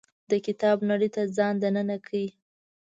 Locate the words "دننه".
1.63-1.97